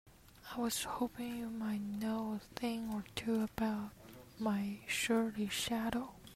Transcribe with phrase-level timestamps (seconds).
[0.55, 3.91] I was hoping you might know a thing or two about
[4.39, 6.15] my surly shadow?